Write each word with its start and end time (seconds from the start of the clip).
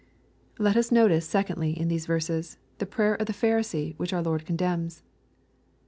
Let 0.57 0.77
us 0.77 0.91
notice, 0.91 1.27
secondly, 1.27 1.79
in 1.79 1.87
these 1.87 2.07
verses, 2.07 2.57
tlie 2.79 2.89
prayer 2.89 3.13
of 3.13 3.27
the 3.27 3.33
Pharisee, 3.33 3.93
which 3.97 4.13
our 4.13 4.23
Lord 4.23 4.47
condemns. 4.47 5.03